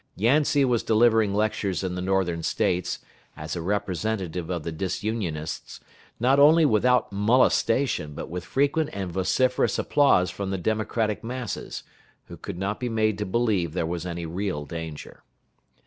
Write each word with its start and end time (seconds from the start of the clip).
Yancey 0.15 0.65
was 0.65 0.81
delivering 0.81 1.31
lectures 1.31 1.83
in 1.83 1.93
the 1.93 2.01
Northern 2.01 2.41
States, 2.41 2.97
as 3.37 3.55
a 3.55 3.61
representative 3.61 4.49
of 4.49 4.63
the 4.63 4.71
Disunionists, 4.71 5.79
not 6.19 6.39
only 6.39 6.65
without 6.65 7.11
molestation, 7.13 8.15
but 8.15 8.27
with 8.27 8.43
frequent 8.43 8.89
and 8.93 9.11
vociferous 9.11 9.77
applause 9.77 10.31
from 10.31 10.49
the 10.49 10.57
Democratic 10.57 11.23
masses, 11.23 11.83
who 12.25 12.35
could 12.35 12.57
not 12.57 12.79
be 12.79 12.89
made 12.89 13.19
to 13.19 13.27
believe 13.27 13.73
there 13.73 13.85
was 13.85 14.03
any 14.07 14.25
real 14.25 14.65
danger. 14.65 15.21